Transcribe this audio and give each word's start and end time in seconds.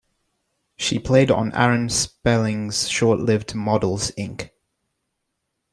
She 0.77 0.97
played 0.97 1.29
on 1.29 1.53
Aaron 1.53 1.87
Spelling's 1.87 2.89
short-lived 2.89 3.53
"Models, 3.53 4.09
Inc.". 4.17 4.49